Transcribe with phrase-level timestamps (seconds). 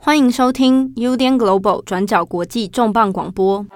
[0.00, 3.66] 欢迎收听 UDN Global 转角国际重磅广播。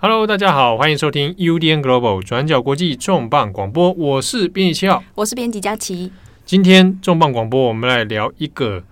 [0.00, 3.90] Hello，大家好，欢迎收听 UDN Global 转角国际重磅广播。
[3.92, 6.12] 我是编辑七号，我是编辑佳琪。
[6.44, 8.84] 今天重磅广播，我们来聊一个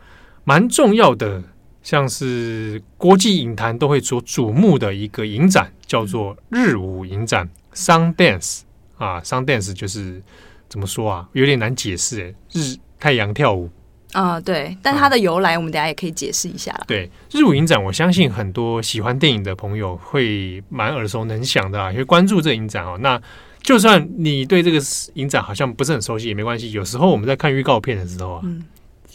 [0.42, 1.44] 蛮重要的。
[1.86, 8.62] 像是国际影坛都会所瞩目的一个影展，叫做日舞影展 （Sundance）
[8.98, 10.20] 啊，Sundance 就是
[10.68, 13.70] 怎么说啊，有点难解释诶，日太阳跳舞
[14.10, 16.76] 啊，对，但它的由来我们等下也可以解释一下。
[16.88, 22.98] 对，日舞影展，我相信很多喜欢电影的朋友会蛮耳熟能详的啊，因为关注这影展哦。
[23.00, 23.22] 那
[23.62, 24.80] 就算你对这个
[25.14, 28.40] 影展好像不是很熟悉也没关系，有时候我们在看预告片的时候啊。
[28.42, 28.64] 嗯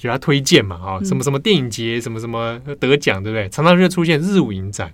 [0.01, 3.47] 给他推荐嘛，啊，什么什么电影节，嗯、什么什么得奖，对不对？
[3.49, 4.91] 常常就会出现日舞影展，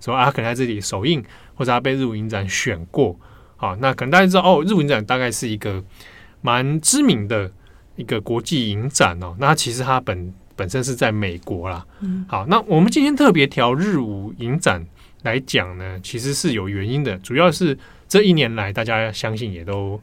[0.00, 1.22] 说啊，可能在这里首映，
[1.54, 3.16] 或者他被日舞影展选过，
[3.56, 5.80] 好，那可能大家知道哦，日舞影展大概是一个
[6.40, 7.48] 蛮知名的
[7.94, 9.36] 一个国际影展哦。
[9.38, 14.84] 那其实它本本身是在美国啦，嗯，好，那我们今天特别调日舞影展
[15.22, 20.00] 来讲呢，其实是有原因的，主要是这一年来大家相信也都。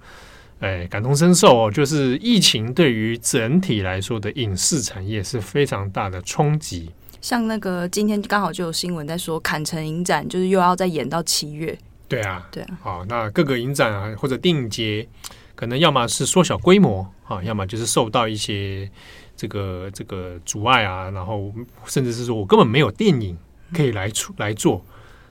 [0.59, 6.89] 哎，感同身受哦，就是疫情对于整体来说的影视产业是非常大的冲击。
[7.21, 11.77] 像那个今天刚好就有新闻在说，坎城影展就是又要再延到七月。
[12.07, 12.79] 对啊，对啊。
[12.81, 15.05] 好，那各个影展啊或者电影节，
[15.55, 18.89] 可能要么是缩小规模啊，要么就是受到一些
[19.35, 21.53] 这个这个阻碍啊，然后
[21.85, 23.37] 甚至是说我根本没有电影
[23.73, 24.85] 可以来出来做。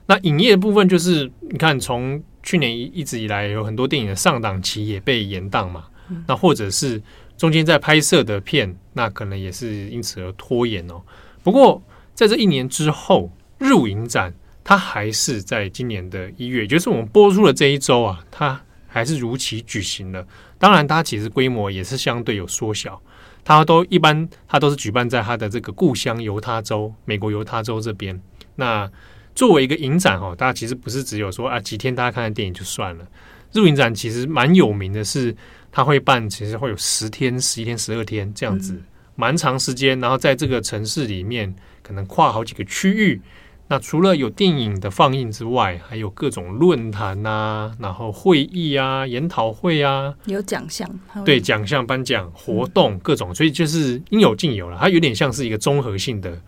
[0.06, 2.22] 那影业的部分就是你看从。
[2.44, 7.02] 去年一一直以来有很多电影的上档期也被延档嘛，嗯、那或者是
[7.36, 11.02] 中间在拍摄的片，那可能也是因此而拖延哦。
[11.42, 11.82] 不过
[12.14, 20.24] 在这一年之后，日舞影展它还是在今年的一月，也就是我们播出的这一周啊，它还是如期举行了。
[20.58, 23.00] 当然，它其实规模也是相对有缩小，
[23.42, 28.20] 它都一般它都是举办在它的这个故乡犹他州，美国犹他州这边。
[28.54, 28.88] 那
[29.34, 33.06] 作为一个影展哦，大家其实不是只有说啊几天大家看看电影就算了。
[33.52, 35.32] 日舞影展其实蛮有名的是，
[35.70, 38.82] 它会办，其实会有十天、十一天、十二天这样子，
[39.14, 40.00] 蛮长时间。
[40.00, 43.20] 然后在这个城市里面，可能跨好几个区域。
[43.68, 50.88] 那除了有电影的放映之外，还有各种论坛啊，然后会议啊、研讨会啊，有奖项，
[51.24, 54.76] 对奖项颁奖活动各种，所以就是应有尽有了。
[54.80, 56.40] 它有点像是一个综合性的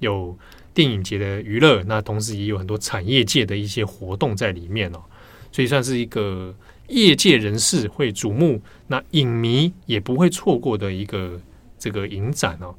[0.00, 0.36] 有。
[0.78, 5.02] 电影节的娱乐，那同时也有很多产业界的一些活动在里面哦，
[5.50, 6.54] 所以算是一个
[6.86, 11.40] 业界人士会瞩目，那影迷也不会错过的一个
[11.80, 12.72] 这个影展哦。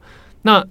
[0.43, 0.65] 那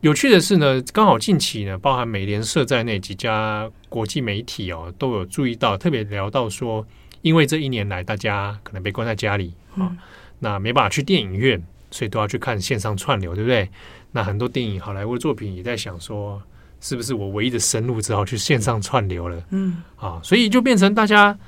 [0.00, 6.86] 有趣的是呢，刚好近期呢，包含美联社在内几家国际媒体哦，都有注意到，特别聊到说，
[7.20, 9.98] 因为这一年来大家可能被关在家里啊，嗯、
[10.38, 13.68] 那没办法去电影院，所以都要去看线上串流，对不对？
[14.12, 16.42] 那很多电影好莱坞的作品也在想说。
[16.80, 19.42] 是不是我唯一的生路，只好去线上串流了？
[19.50, 21.38] 嗯，啊，所以就变成大家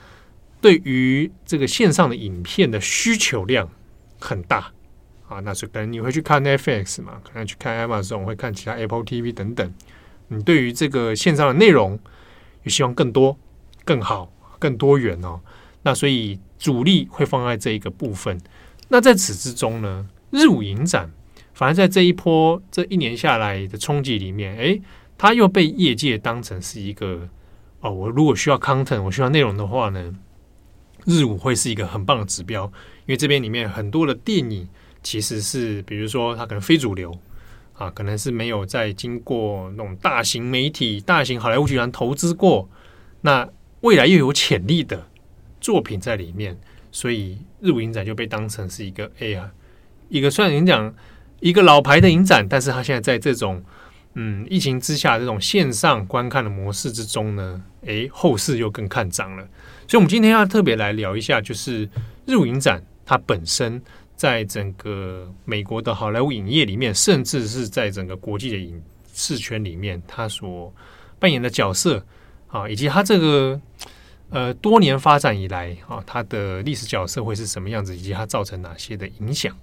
[0.60, 3.66] 对于这个线上的影片的需求量
[4.20, 4.70] 很大
[5.28, 5.40] 啊。
[5.40, 9.72] 那所以可能你会去看 Netflix 嘛，可能去看 Amazon，会看其他 Apple TV 等等。
[10.28, 11.98] 你对于这个线上的内容，
[12.64, 13.38] 也希望更多、
[13.86, 15.40] 更好、更多元哦。
[15.82, 18.38] 那所以主力会放在这一个部分。
[18.88, 21.10] 那在此之中呢，日舞影展
[21.54, 24.78] 反而在这一波这一年下来的冲击里面，哎。
[25.22, 27.28] 他又被业界当成是一个
[27.78, 30.12] 哦，我如果需要 content，我需要内容的话呢，
[31.04, 32.64] 日舞会是一个很棒的指标，
[33.06, 34.68] 因为这边里面很多的电影
[35.00, 37.16] 其实是，比如说它可能非主流
[37.74, 42.68] 啊，可能是没有在经过那种大型媒体、大型好莱坞集团投资过，
[43.20, 43.48] 那
[43.82, 45.06] 未来又有潜力的
[45.60, 46.58] 作品在里面，
[46.90, 49.52] 所以日舞影展就被当成是一个哎呀，
[50.08, 50.92] 一个虽然你讲
[51.38, 53.64] 一个老牌的影展，但是它现在在这种。
[54.14, 59.42] 嗯，疫情之下这种线上观看的模式之中呢，诶，后市又更看涨了。
[59.88, 61.88] 所以，我们今天要特别来聊一下，就是
[62.26, 63.80] 日舞影展它本身
[64.14, 68.82] 在整个美国的好莱坞影业里面，甚至是在整个国际的影
[69.14, 70.72] 视圈里面，它所
[71.18, 72.04] 扮演的角色
[72.48, 73.60] 啊，以及它这个
[74.28, 79.56] 呃多年发展以来啊，它的历史角色会是什么样子，以及它造成哪些的影响。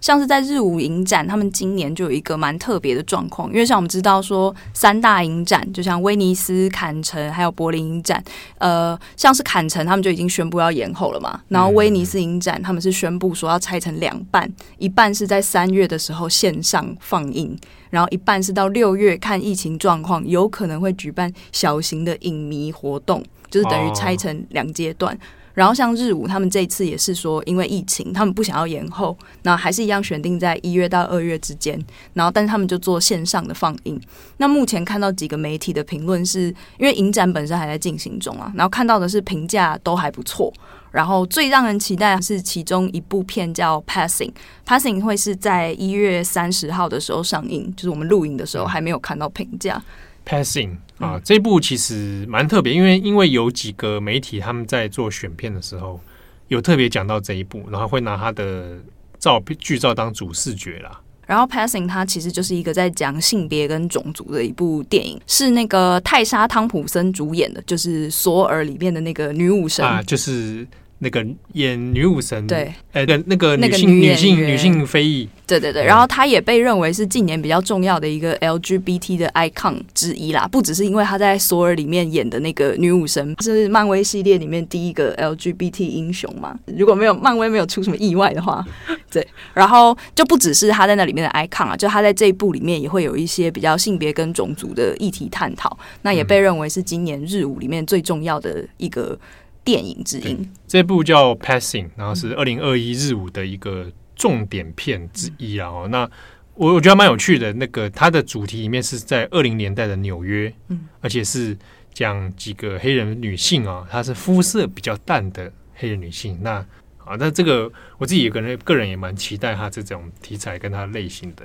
[0.00, 8.22] 像是在日舞影展，他们今年就有一个蛮特别的状况，因为像我们知道说三大影展，就像威尼斯、坎城还有柏林影展，
[8.58, 17.58] 呃，像是坎城他们就已经宣布要延后了嘛，然后威尼斯影展他们是宣布说要拆成两半，一半是在三月的时候线上放映，
[17.90, 25.16] 然后一半是到六月看疫情状况，有可能会举办小型的影迷活动，就是等于拆成两阶段。
[25.56, 31.82] 然后像日舞，他们这次也是说，因为疫情，他们不想要延后，那还是一样选定在一月到二月之间。
[32.12, 33.98] 然后，但是他们就做线上的放映。
[34.36, 40.52] 那目前看到几个媒体的评论是，因为影展本身还在进行中啊，然后看到的是评价都还不错。
[40.90, 44.32] 然后最让人期待的是其中一部片叫《Passing》
[44.66, 49.82] ，Passing 会是在一月三十号的时候上映，就是我们录影的时候还没有看到评价。
[50.26, 56.00] Passing 啊，这部其实蛮特别，因为因为有几个媒体他们在做选片的时候，
[56.48, 58.78] 有特别讲到这一部，然后会拿他的
[59.18, 61.00] 照片剧照当主视觉啦。
[61.26, 70.66] 然后 Passing 它其实就是一个在讲性别跟种族的一部电影，是那个泰莎汤普森主演的，就是索尔里面的那个女武神啊，就是。
[70.98, 88.64] 那个演女武神，对，哎，对，那个女性女性女性非裔，对对对，然后她也被认为是近年比较重要的一个 LGBT 的 icon 之一啦，不只是因为她在索尔里面演的那个女武神是漫威系列里面第一个 LGBT 英雄嘛，如果没有漫威没有出什么意外的话，
[89.10, 99.18] 对，然后就不只是她在那里面的 icon 啊，就她在这一部里面也会有一些比较性别跟种族的议题探讨，那也被认为是今年日舞里面最重要的一个。
[99.66, 105.68] 电影之音，这部叫《Passing》，然后是二零二一日舞的一个重点片之一啊。
[105.90, 106.08] 那
[106.54, 107.52] 我我觉得蛮有趣的。
[107.54, 111.58] 那个它的主题里面是在二零年代的纽约，嗯，而且是
[111.92, 116.38] 讲几个黑人女性啊，她是肤色比较淡的黑人女性。
[116.42, 116.64] 那
[117.04, 117.68] 啊，那这个
[117.98, 121.42] 我自己个人个人也蛮期待它这种题材跟它类型的。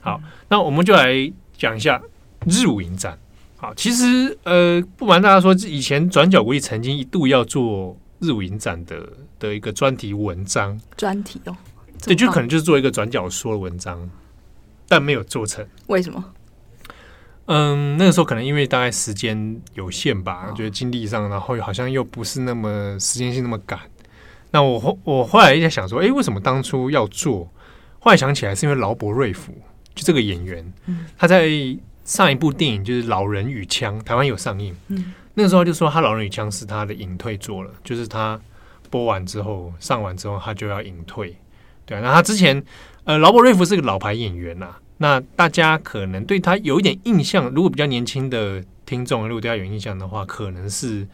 [0.00, 1.12] 好，嗯、那我们就来
[1.56, 2.00] 讲一下
[2.46, 3.18] 日舞影展。
[3.60, 9.04] 好，其实呃，不瞒大家说，以前转角国际曾经一度要做日舞影展的
[9.40, 11.56] 的一个专题文章，专题哦，
[12.04, 14.08] 对，就可能就是做一个转角说的文章，
[14.86, 15.66] 但没有做成。
[15.88, 16.24] 为什么？
[17.46, 23.80] 嗯，那个时候可能因为大概时间有限吧，觉得精力上，然后好像又不是那么时间性那么赶。
[24.52, 27.52] 那我后我后来一直在想说，哎，为什么当初要做？
[27.98, 29.52] 后来想起来是因为劳勃瑞福，
[29.96, 31.50] 就这个演员，嗯，他在。
[32.08, 34.74] 上一部电影就是《老人与枪》，台湾有上映。
[34.88, 38.40] 嗯，那个时候就说他《老人与枪》是他的隐退作了，就是他
[38.88, 41.36] 播完之后上完之后他就要隐退。
[41.84, 42.60] 对啊，那他之前
[43.04, 47.50] 呃，劳勃瑞弗是个老牌演员呐、啊，那大家可能对他有一点印象。
[47.50, 51.06] 如果比较年轻的听众，如果对他有印象的话，可能是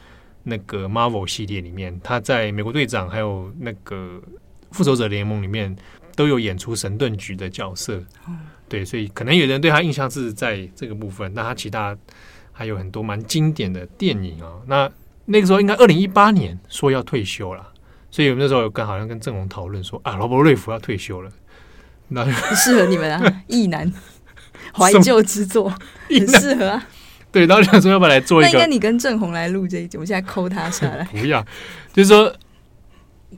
[0.45, 4.23] 那个 Marvel 系列里面，他在美国队长还有那个
[4.71, 5.75] 复仇者联盟里面
[6.17, 8.03] 都有演出神盾局的角色。
[8.29, 11.97] 嗯对，所以可能有人对他印象是在这个部分，那他其他
[12.51, 14.51] 还有很多蛮经典的电影啊。
[14.67, 14.91] 那
[15.27, 17.73] 那个时候应该二零一八年说要退休了，
[18.11, 21.31] 所以我们那时候有跟好像跟郑红讨论说啊，罗伯瑞福要退休了，
[22.09, 22.25] 那
[22.55, 23.93] 适合你们啊， 意难
[24.73, 25.73] 怀旧之作，
[26.09, 26.87] 很适合啊。
[27.31, 28.51] 对，然后想说要不要来做一个？
[28.51, 31.05] 那应该你跟郑红来录这一集，我现在抠他下来。
[31.13, 31.45] 不要，
[31.93, 32.35] 就是说，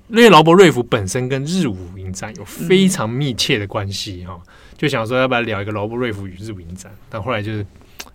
[0.09, 4.35] 因为劳勃瑞福本身跟日舞影展有非常密切的关系哈。
[4.35, 7.65] 嗯就想说要不要聊一个劳勃瑞福与日舞影展，但后来就是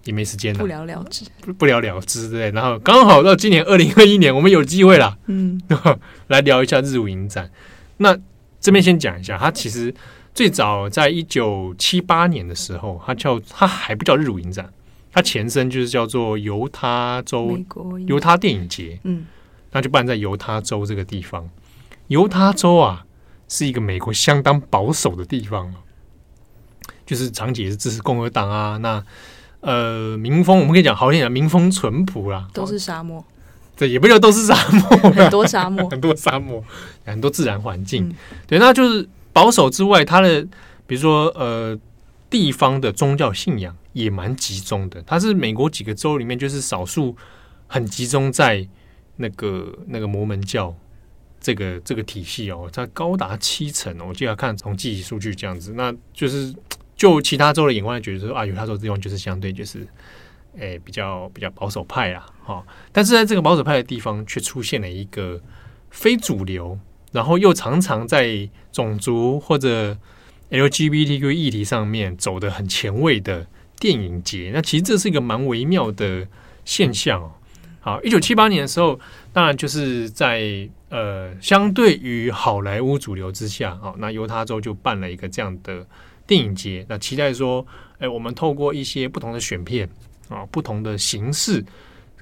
[0.04, 2.52] 也没时间了，不了了之，不不了了之，对。
[2.52, 5.60] 然后刚好到今年二零二一年，我们有机会了，嗯，
[6.28, 7.50] 来聊一下日舞影展。
[7.98, 8.16] 那
[8.60, 9.92] 这边先讲一下，它其实
[10.36, 14.72] 最早在一九七八年的时候，它叫它还不叫日舞影展，
[15.12, 17.58] 它前身就是叫做犹他州
[18.06, 19.26] 犹他电影节，嗯，
[19.72, 21.50] 那就办在犹他州这个地方。
[22.12, 23.06] 犹他州啊，
[23.48, 25.74] 是一个美国相当保守的地方。
[27.06, 29.02] 就是长期也是支持共和党啊，那
[29.62, 33.24] 呃民风我们可以讲好听点，民风淳朴啦，都是沙漠，
[33.78, 36.62] 对，也不叫都是沙漠，很多沙漠， 很多沙漠，
[37.06, 38.16] 很多自然环境，嗯、
[38.46, 40.42] 对，那就是保守之外，它的
[40.86, 41.78] 比如说呃
[42.30, 47.16] 地方的宗教信仰也蛮集中的，它是美国几个州里面就是少数
[47.68, 48.68] 很集中在
[49.16, 50.74] 那个那个摩门教。
[51.42, 56.54] 这个这个体系哦，它高达七成哦，我记得看统计数据这样子，那就是
[56.96, 59.88] 就其他州的眼光觉得说啊，犹他州地方就是相对就是，
[60.58, 65.42] 诶比较比较保守派啊，哈、哦，但是在这个保守派的地方，却出现了一个
[65.90, 66.78] 非主流，
[67.12, 69.98] 然后又常常在种族或者
[70.52, 73.48] LGBTQ 议题上面走得很前卫的
[73.80, 76.28] 电影节，那其实这是一个蛮微妙的
[76.66, 77.32] 现象哦。
[77.80, 79.00] 好，一九七八年的时候，
[79.34, 85.88] 当然就是在呃，相对于好莱坞主流之下，哦，那犹他州就办了一个这样的
[86.28, 87.66] 电影节，那期待说，
[87.98, 89.90] 哎，我们透过一些不同的选片
[90.28, 91.64] 啊，不同的形式，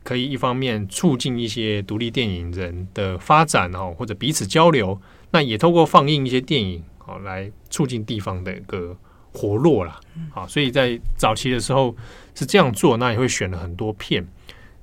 [0.03, 8.95] 可以一方面促进一些独立电影人的发展哦，或者彼此交流，那也透过放映一些电影，好，来促进地方的一个
[9.33, 9.99] 活络啦。
[10.29, 11.95] 好，所以在早期的时候
[12.35, 14.23] 是这样做，那也会选了很多片。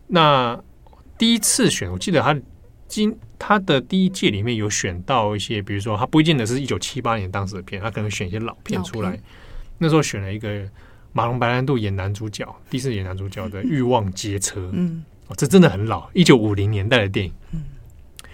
[0.08, 0.60] 那
[1.16, 2.36] 第一次选，我记得他
[2.88, 9.18] 今他的第一届里面有选到一些，比如说他不一定的是一九七八年当时的片，他可能选一些老片出来。
[9.78, 10.62] 那时候选了一个
[11.12, 14.60] 马龙白兰度演男主角，第一次演男主角的《欲望街车》。
[14.72, 17.32] 嗯，哦，这真的很老，一九五零年代的电影。
[17.52, 17.62] 嗯，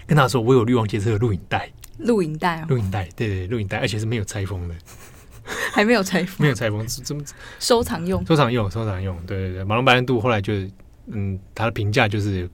[0.07, 1.69] 跟他说我有《欲望街车》的录影带，
[1.99, 4.75] 录影带啊，录影带，对对，录影带，而且是没有拆封的，
[5.73, 7.21] 还没有拆封，没有拆封，怎么
[7.59, 8.25] 收藏用？
[8.25, 9.17] 收藏用，收藏用。
[9.25, 10.69] 对对对，马龙白兰度后来就是。
[11.07, 12.49] 嗯，他的评价就是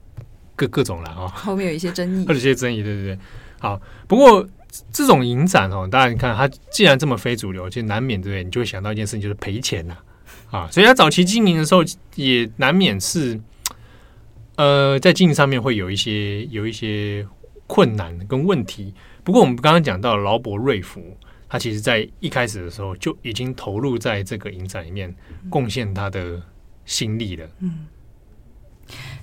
[0.60, 3.18] 各各种了啊， 后面有一些争议，有一些争议，对对对。
[3.58, 4.46] 好，不过
[4.92, 8.44] 这种影展哦，大家你看，它既然这么非主流，其实难免对不对？
[8.44, 9.96] 你就会想到一件事情，就是赔钱呐
[10.50, 10.68] 啊。
[10.70, 11.82] 所以他早期经营的时候，
[12.14, 13.40] 也难免是
[14.56, 17.26] 呃，在经营上面会有一些有一些
[17.66, 18.92] 困难跟问题。
[19.24, 21.16] 不过我们刚刚讲到劳勃瑞福，
[21.48, 25.14] 他其实在一开始的时候就已经投入在这个影展里面，
[25.48, 26.40] 贡献他的
[26.84, 27.48] 心力了。
[27.60, 27.86] 嗯。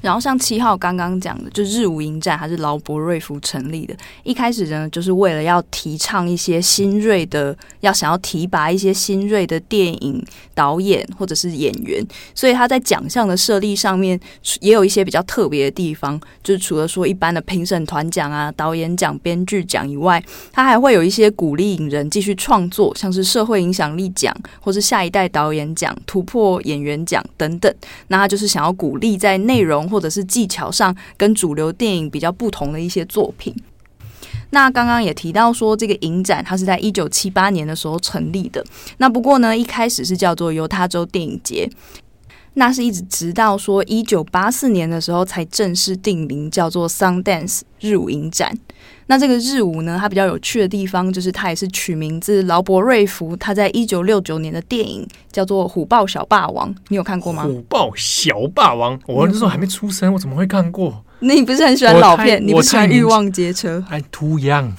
[0.02, 3.96] 然后像七号刚刚讲的，就日舞影展还是劳勃瑞福成立的。
[4.24, 12.06] 一开始呢，就是为了要提倡一些新锐的，要想要提拔一些新锐的电影导演或者是演员，
[12.36, 14.20] 所以他在奖项的设立上面
[14.62, 16.20] 也有一些比较特别的地方。
[16.44, 27.74] 就是除了说一般的评审团奖啊、导演奖、编剧奖以外，他还会有一些鼓励影人继续创作，像是社会影响力奖或是下一代导演奖、突破演员奖等等。
[28.08, 29.88] 那他就是想要鼓励在内内容。
[29.88, 33.56] 或者是技巧上跟主流电影比较不同的一些作品。
[34.50, 38.64] 那刚刚也提到说，这个影展它是在一九七八年的时候成立的。
[38.98, 41.70] 那不过呢，一开始是叫做犹他州电影节。
[42.60, 48.52] 那是一直直到说一九八四年的时候才正式定名，叫做 Sundance 日舞影展。
[49.06, 57.44] 那这个日舞呢，它比较有趣的地方就是它也是取名字劳勃瑞福，他在一九六九年的电影叫做《虎豹小霸王》，你有看过吗？
[57.44, 61.04] 虎豹小霸王，我那时候还没出生，我怎么会看过？
[61.20, 62.46] 那你不是很喜欢老片？
[62.46, 64.72] 你不喜欢《欲望街车》？I too young,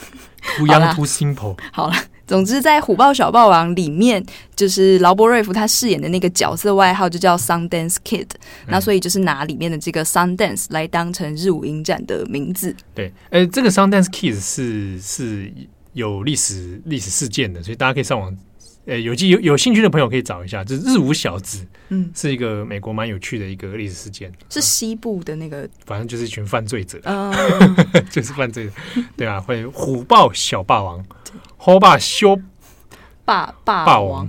[0.57, 1.57] too young, too simple。
[1.73, 1.95] 好了。
[2.29, 4.23] 总之，在《虎豹小霸王》里面，
[4.55, 8.29] 就是劳勃瑞夫他饰演的那个角色外号就叫 Sundance Kid，
[8.67, 12.77] 嗯、那所以就是拿里面的这个 Sundance 来当成日舞影展的名字。
[12.95, 15.51] 对，呃，这个 Sundance Kid 是是
[15.95, 18.37] 有历史历史事件的，所以大家可以上网，
[18.85, 27.33] 呃，有机有有兴趣的朋友可以找一下，就是日舞小子，嗯，是一个美国蛮有趣的一个历史事件，是西部的那个，反正就是一群犯罪者，嗯、
[28.13, 28.73] 就是犯罪者，
[29.17, 31.03] 对啊，会虎豹小霸王。
[31.69, 32.35] 好霸修
[33.27, 34.27] 霸霸霸王，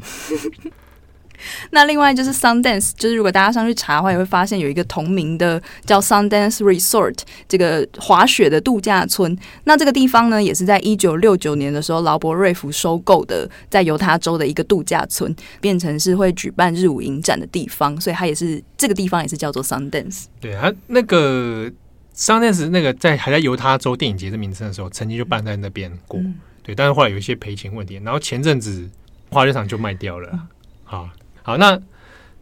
[1.72, 7.18] 那另外就是 Sundance，就是如果大家上去查的话，也会发现有一个同名的叫 Sundance Resort
[7.48, 9.38] 这个滑雪的度假村。
[9.64, 20.26] 那这个地方呢，也是在一九六九年的时候，劳勃瑞福收购的，在犹他州的一个度假村，变成是会举办日舞影展的地方，所以它也是这个地方也是叫做 Sundance。
[20.42, 21.72] 对啊，那个
[22.14, 26.20] Sundance 那个在还在犹他州电影节的名称的时候，曾经就办在那边过。
[26.20, 26.36] 嗯
[26.70, 28.88] 对，但是后来有一些赔钱问题，然后前阵子
[29.32, 30.48] 滑雪场就卖掉了。
[30.84, 31.10] 好，
[31.42, 31.76] 好，那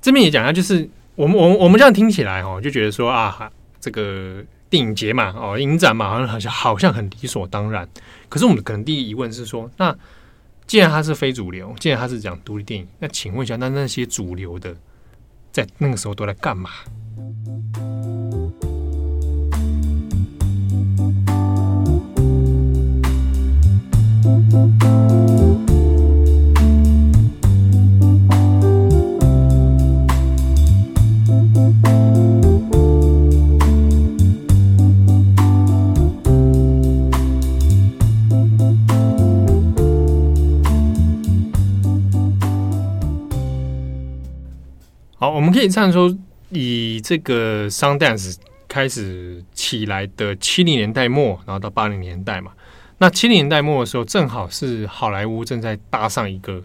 [0.02, 7.88] 这边也讲一下，就是我们我们我们这样听起来哦，就觉得说啊，这个电影节嘛，哦，影展嘛，好像好像好像很理所当然。
[8.28, 9.96] 可是我们可能第一疑问是说，那
[10.66, 14.76] 既然它是非主流，既然它是讲独立电影，那请问一下，那那些主流的
[15.54, 16.70] 在那个时候都在干嘛？
[45.20, 46.16] 好，我们可以这样说，
[46.52, 48.36] 以这个 Sundance
[48.68, 52.52] 开始起来的七零年代末，然后到八零年代嘛。
[53.00, 56.64] 那七零年代末的时候，正好是好莱坞正在搭上一个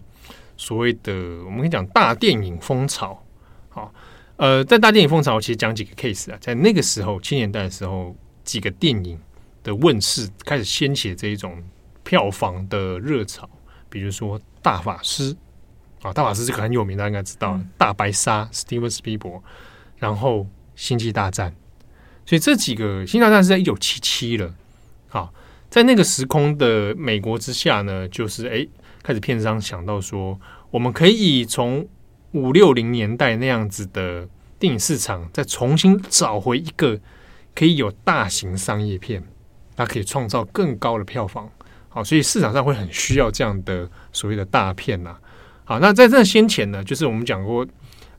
[0.57, 1.13] 所谓的
[1.45, 3.23] 我们可以讲大电影风潮。
[3.69, 3.93] 好，
[4.37, 9.19] 呃，在大电影风潮，其实讲几个 case 啊，在那个时候七年代的时候，几个电影
[9.63, 11.63] 的问世开始掀起这一种
[12.03, 13.49] 票房的热潮，
[13.89, 15.33] 比如说《大法师》
[16.01, 19.41] 啊，《大法师》这个很有名，大家应该知道，嗯《大白鲨》Steven Spielberg，
[19.97, 20.39] 然后
[20.75, 21.51] 《星际大战》，
[22.27, 24.53] 所以这几个《星际大战》是在一九七七了。
[25.07, 25.33] 好，
[25.73, 28.63] 在那个时空的美国之下呢，就是哎，
[29.01, 30.39] 开始片商想到说，
[30.69, 31.83] 我们可以从
[32.33, 36.99] 五六零年代那样子的电影市场，再重新找回一个
[37.55, 39.23] 可以有大型商业片，
[39.75, 41.49] 它可以创造更高的票房。
[41.89, 45.17] 好，所以市场上会很需要这样的所谓的大片呐。
[45.63, 47.65] 好，那在这先前呢，就是我们讲过，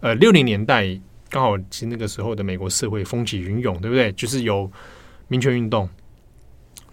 [0.01, 0.85] 呃，六零年代
[1.31, 4.11] 刚好其实那个时候的美国社会风起云涌，对不对？
[4.15, 4.69] 就是有
[5.29, 5.89] 民权运动，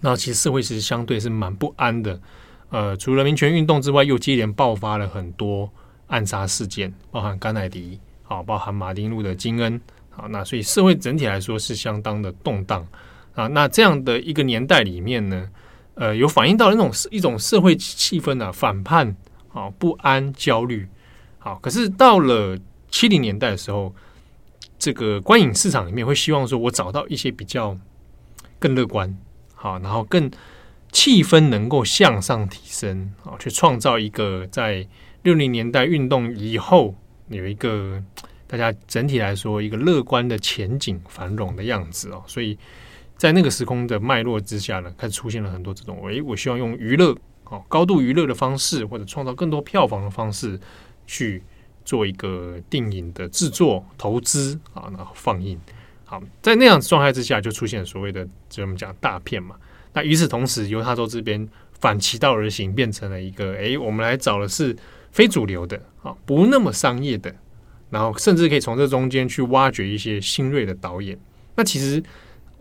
[0.01, 2.19] 那其实社会其实相对是蛮不安的。
[2.69, 5.69] 呃，除了民权运动之外，又接连爆发了很多
[6.07, 9.79] 暗杀事件，包含甘乃迪，好，包含马丁路德金恩，
[10.09, 12.87] 好，那所以社会整体来说是相当的动荡
[13.35, 13.47] 啊。
[13.47, 15.49] 那这样的一个年代里面呢，
[15.95, 19.15] 呃，有反映到那种一种社会气氛啊，反叛，
[19.49, 20.87] 好，不安、焦虑，
[21.39, 21.59] 好。
[21.61, 22.57] 可是到了
[22.89, 23.93] 七零年代的时候，
[24.79, 27.77] 这个观影市场里面会希望说，我找到一些比较
[28.57, 29.13] 更乐观，
[29.61, 30.29] 好，然后更
[30.91, 34.87] 气氛能够向上提升，好，去创造一个在
[35.23, 36.95] 六零年代运动以后
[37.29, 38.03] 有一个
[38.47, 42.57] 大家整体来说一个乐观的前景、繁荣的样子哦，所以。
[43.17, 50.59] 在那个时空的脉络之下呢，开始出现了很多这种，诶，我希望用娱乐，哦，高度娱乐的方式，或者创造更多票房的方式，
[51.05, 51.43] 去
[51.85, 55.59] 做一个电影的制作、投资啊，然后放映。
[56.11, 59.55] 好，在那样状态之下，就出现所谓的，就我们讲大片嘛。
[59.93, 61.47] 那与此同时，犹他州这边
[61.79, 64.75] 反其道而行，变成了一个，诶，我们来找的是
[65.11, 67.33] 非主流的，啊，不那么商业的，
[67.89, 71.17] 然后甚至可以从这中间去挖掘一些新锐的导演。
[71.55, 72.03] 那其实。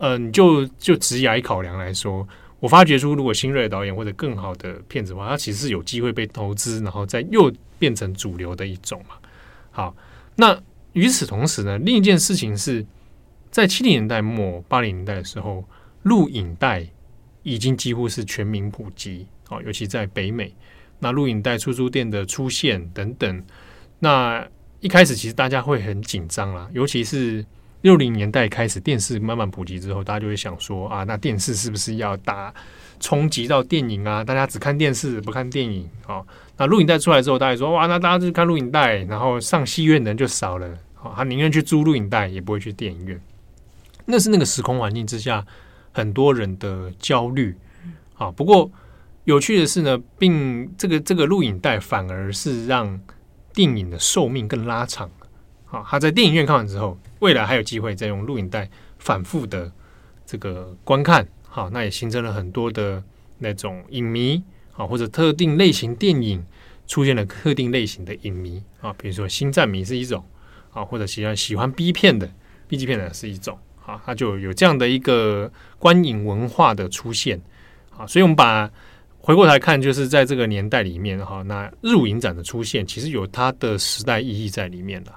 [0.03, 2.27] 嗯、就就职涯考量来说，
[2.59, 9.13] 我发掘出如果新锐导演或者更好的片子的话，它其实是有机会被投资，然后再又变成主流的一种嘛。
[9.69, 9.95] 好，
[10.37, 10.59] 那
[10.93, 12.83] 与此同时呢，另一件事情是
[13.51, 15.63] 在七零年代末八零年代的时候，
[16.03, 16.87] 录影带
[17.43, 20.51] 已经几乎是全民普及，哦，尤其在北美，
[20.97, 23.43] 那录影带出租店的出现等等，
[23.99, 24.47] 那
[24.79, 27.45] 一开始其实大家会很紧张啦，尤其是。
[27.81, 32.53] 六零年代开始，电视慢慢普及之后，大家就会想说啊，那电视是不是要打
[32.99, 34.23] 冲击到电影啊？
[34.23, 36.21] 大家只看电视不看电影啊？
[36.57, 40.77] 那录影带出来之后，大家说哇，那大家就看录影带，然后上戏院的人就少了。
[40.93, 43.19] 好，他宁愿去租录影带，也不会去电影院。
[44.05, 45.45] 那是那个时空环境之下
[45.91, 47.55] 很多人的焦虑。
[48.15, 48.71] 啊，不过
[49.23, 52.99] 有趣的是呢，并这个这个录影带反而是让
[53.53, 55.09] 电影的寿命更拉长。
[55.65, 59.71] 好，他在电影院看完之后，未来还有机会再用录影带反复的
[60.25, 61.27] 这个观看。
[61.47, 63.03] 好，那也形成了很多的
[63.39, 66.45] 那种影迷，啊，或者特定类型电影
[66.87, 70.23] 出现了特定类型的影迷啊，比如说星战迷是一种
[70.71, 72.29] 啊，或者喜欢喜欢 B 片的
[72.67, 77.39] B 级片的是一种啊，它就有这样的一个观影文化的出现
[77.97, 78.69] 啊，所以我们把
[79.19, 85.13] 回过来看，就是在这个年代里面哈，那日影展的出现，其实有它的时代意义在里面了。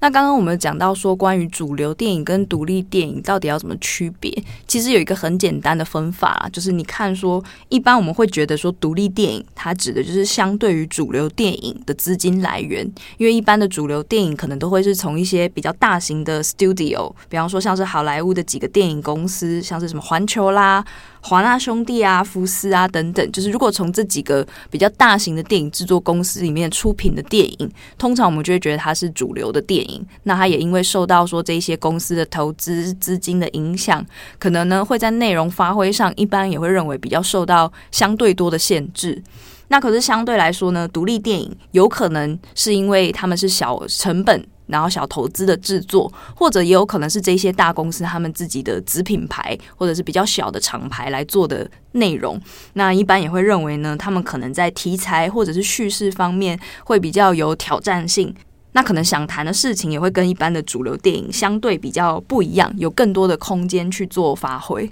[0.00, 4.30] 那刚刚我们讲到说，关于主流电影跟独立电影到底要怎么区别？
[4.66, 12.84] 其实有一个很简单的分法啦，就是你看说，一般我们会觉得说，独立电影它指的就是相对于主流电影的资金来源，
[13.16, 20.84] 因为一般的主流电影可能都会是从一些比较大型的 studio，比方说像是好莱坞的几个电影公司，像是什么环球啦。
[21.28, 30.06] 华纳兄弟啊、福斯啊等等，就是如果从这几个比较大型的电影制作公司里面出品的电影，通常我们就会觉得它是主流的电影。
[30.22, 34.06] 那它也因为受到说这些公司的投资资金的影响，
[34.38, 39.20] 可能呢会在内容发挥上，一般也会认为比较受到相对多的限制。
[39.66, 44.46] 那可是相对来说呢，独立电影有可能是因为他们是小成本。
[44.66, 52.40] 然后小投资的制作，或者也有可能是这些大公司他们自己的子品牌，或者是比较小的厂牌来做的内容。
[52.72, 58.34] 那一般也会认为呢，他们可能在题材或者是叙事方面会比较有挑战性。
[58.72, 64.90] 那可能想谈的事情也会跟一般的主流电影相对比较不一样，有更多的空间去做发挥。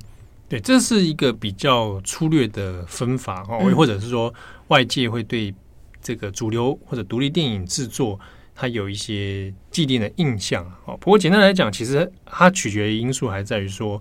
[0.48, 4.32] 对，这是一个比较粗略的分法哦，嗯、或者是说
[4.68, 5.54] 外界会对
[6.00, 8.18] 这个主流或者独立电影制作。
[8.54, 14.00] 它有一些既定的印象哦，不过简单来讲，其实它取决于因素还在于说，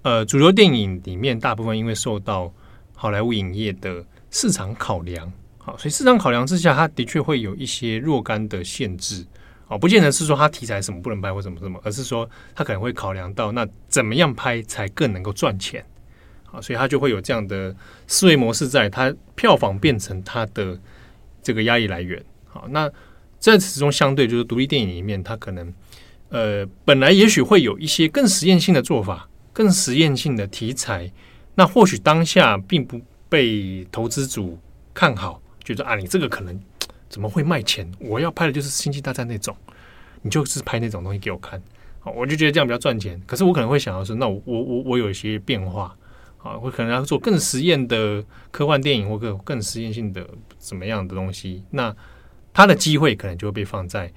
[0.00, 2.50] 呃，主流电影里面大部分因为受到
[2.94, 9.26] 好莱坞影业的市场考量，好，所以市场考量之下，它的确会有一些若干的限制。
[9.68, 15.84] 哦，不见得是说它题材什么不能拍或什么什么，而是说它可能会考量到那怎么样拍才更能够赚钱，
[16.44, 17.76] 好，所以它就会有这样的
[18.06, 20.78] 思维模式，在它票房变成它的
[21.42, 22.90] 这个压力来源，好，那。
[23.42, 25.74] 在此中相对就是独立电影里面，它可能
[26.28, 31.10] 呃，本来也许会有一些更实验性的做法，更实验性的题材，
[31.56, 34.56] 那或许当下并不被投资组
[34.94, 36.58] 看好，觉得啊，你这个可能
[37.08, 37.90] 怎么会卖钱？
[37.98, 39.56] 我要拍的就是星际大战那种，
[40.22, 41.60] 你就是拍那种东西给我看，
[41.98, 43.20] 好，我就觉得这样比较赚钱。
[43.26, 45.96] 可是我可能会想要说，那我我我我有一些变化，
[46.38, 50.24] 啊，我可能要做更实验的科幻电影，或更更实验性的
[50.58, 51.94] 怎么样的东西，那
[52.52, 54.12] 他的机会可能就会被放在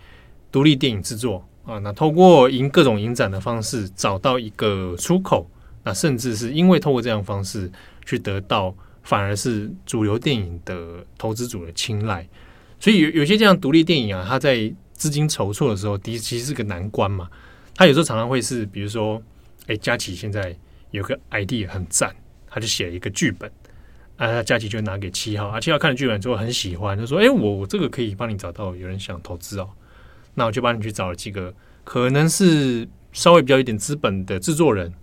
[0.52, 1.48] 独立电影制作。
[1.66, 5.50] 啊，那透过影各种影展的方式找到一个出口，
[5.84, 7.72] 那甚至是因为透过这样方式
[8.06, 8.72] 去得到，
[9.02, 12.28] 反而是主流电影的投资组的青睐。
[12.80, 17.28] 所以有有些这样独立电影啊，它在资金筹措的时候，的其实是个难关嘛。
[17.76, 19.20] 它有时候常常会是，比如说，
[19.66, 20.56] 哎，佳琪现在
[20.92, 22.16] 有个 idea 很赞，
[22.48, 23.52] 他就写了一个剧本，
[24.18, 29.70] 啊，佳琪就拿给七号，啊，七号看了剧本之后很喜欢，就说，哎，我我这个可以帮你找到有人想投资哦。
[30.36, 34.94] 那我就帮你去找了几个可能是稍微比较有点资本的制作人，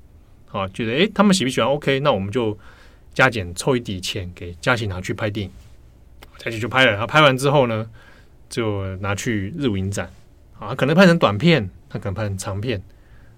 [0.51, 2.57] 啊，觉得诶，他们喜不喜欢？OK，那我们就
[3.15, 5.53] 加减凑一笔钱给佳琪拿去拍电影，
[6.39, 6.93] 佳琪就拍了。
[6.93, 7.89] 然后拍完之后呢，
[8.49, 10.11] 就拿去日影展，
[10.59, 12.83] 啊，可能拍成短片，他可能拍成长片，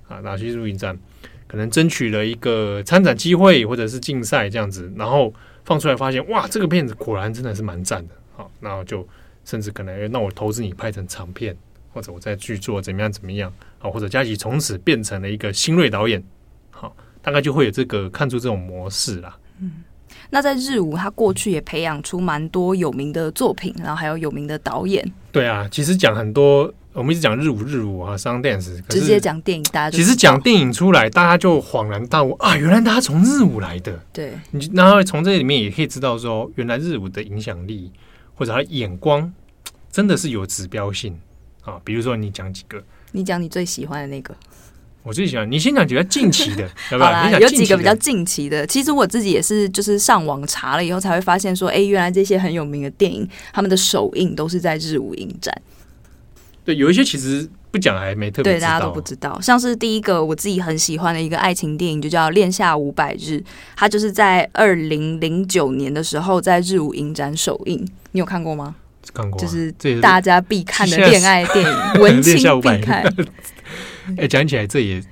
[0.08, 0.98] 啊，拿去日影展，
[1.46, 5.32] 可能争取了一个参展机会或者是竞赛这样子，然后
[5.64, 9.06] 放出来发现，哇，这个片子果然真的是蛮赞的，好，那我就
[9.44, 11.56] 甚至可能，诶，那我投资你拍成长片。
[11.94, 16.20] 或者我再去做怎么样怎么样好，或者佳琪从此变成了一个新锐导演，
[16.72, 19.38] 好，大概就会有这个看出这种模式啦。
[19.60, 19.84] 嗯，
[20.28, 25.08] 那在日舞，他过去也培养出蛮多有名的作品，然后还有有名的导演。
[25.30, 34.00] 对啊，其实讲很多，我们一直讲日舞日舞啊，Sundance，直接讲电影，大家就其实讲电影出来，大家就恍然大悟啊，原来他从日舞来的。
[34.12, 37.90] 对，你然后从这里面也可以知道说，原来日舞的影响力
[38.36, 39.32] 或者他眼光
[39.90, 41.18] 真的是有指标性。
[41.62, 42.80] 啊，比如说你讲几个，
[43.10, 44.32] 你讲你最喜欢的那个，
[45.02, 47.28] 我最喜欢你先讲几个近期的， 好吧？
[47.40, 55.52] 有几个比较近期的，其实我自己也是，就是上网查了以后才会发现说，哎，原来这些很有名的电影，他们的首映都是在日舞影展。
[56.64, 59.38] 对，有一些其实不讲还没特别，对，大家都不知道。
[59.40, 63.32] 像是第一个我自己很喜欢的一个爱情电影，就叫《恋夏五百日》，
[63.76, 68.76] 它就是在二零零九年的时候在日舞影展首映，你有看过吗？
[69.12, 73.04] 看过、啊，就是大家必看的 恋爱电影， 文青必看。
[74.16, 75.02] 哎，讲起来这也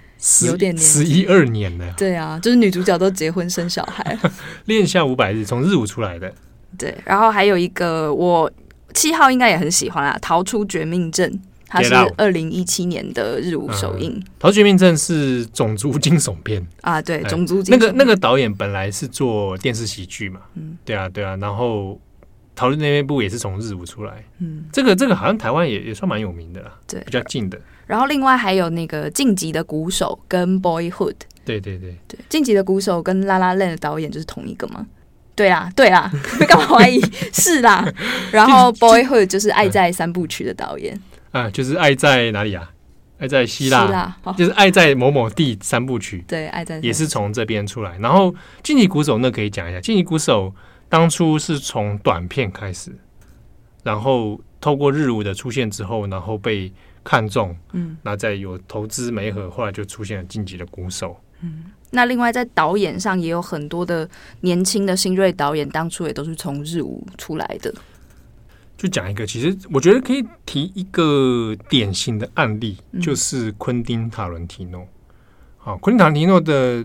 [0.47, 1.93] 有点十一二年了。
[1.99, 4.19] 对啊，就是女主角都结婚生小孩。
[4.65, 6.33] 恋下五百日从日舞出来的。
[6.79, 8.51] 对，然后还有一个我
[8.95, 11.31] 七号应该也很喜欢啊，《逃出绝命镇》，
[11.67, 14.13] 它是二零一七年的日舞首映。
[14.13, 17.79] 嗯《逃出绝命镇》是种族惊悚片啊，对，种族惊悚。
[17.79, 22.01] 那个那个导演本来是做电视喜剧嘛，嗯，对啊，对啊，然后。
[22.55, 27.59] 讨论那部也是从日舞出来，嗯，这个这个好像台湾也也算蛮有名的啦，对，比较近的。
[27.87, 31.15] 然后另外还有那个晋级的鼓手跟 Boyhood，
[31.47, 34.87] 对对对对，晋级的鼓手跟 La La Land 的导演就是同一个吗？
[35.43, 36.09] 对啦，对啦，
[36.47, 37.01] 干嘛怀疑？
[37.35, 37.85] 是啦。
[38.31, 40.97] 然后 Boyhood 就是爱在三部曲的导演，
[41.33, 42.71] 啊，就是爱在哪里啊？
[43.19, 47.99] 爱在希腊，希腊就是爱在某某地三部曲，对，爱在也是从这边出来。
[47.99, 50.55] 然后晋级鼓手那可以讲一下，晋级鼓手。
[50.89, 52.93] 当初是从短片开始，
[53.83, 61.65] 然后透过日舞的出现之后，然后被看中，嗯，那再有投资媒合，后来就出现了晋级的鼓手，嗯。
[61.93, 64.09] 那另外在导演上也有很多的
[64.41, 67.73] 年轻的新锐导演，当初也都是从日舞出来的。
[68.77, 74.87] 就讲一个，其实我觉得可以提一个典型的案例，嗯、就是昆汀塔伦提诺。
[75.57, 76.85] 好，昆汀塔伦提诺的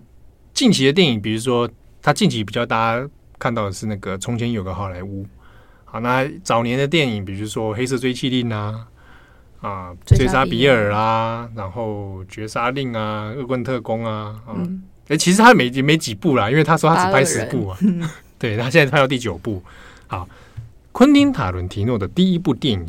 [0.54, 1.67] 近期的电影，比如说
[2.02, 3.10] 他近期比较大家。
[3.39, 5.24] 看到的是那个从前有个好莱坞，
[5.86, 8.88] 好，那早年的电影，比如说《黑色追缉令》啊，
[9.62, 14.58] 啊，《追杀比尔》啊，然后《绝杀令》啊，《恶棍特工》啊，啊，
[15.10, 17.80] 欸，其实他没没几部啦，因为他说他只拍十部啊，
[18.38, 19.63] 对，他现在拍到第九部。
[20.08, 20.28] 好，
[20.91, 22.88] 昆汀塔伦提诺的第一部电影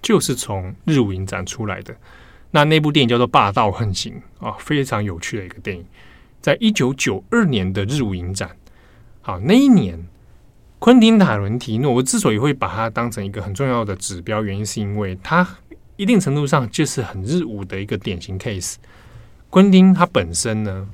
[0.00, 1.94] 就是从日舞影展出来的，
[2.52, 5.84] 那那部电影叫做《霸道横行》啊，非常有趣的一个电影，
[6.40, 8.50] 在一九九二年的日舞影展。
[9.20, 10.06] 好，那一年，
[10.78, 15.46] 昆汀塔伦提诺，我之所以会把它当成一个很重要的指标，原因是因为它
[15.96, 18.76] 一定程度上就是很日舞的一个典型 case。
[19.50, 20.88] 昆汀他本身呢，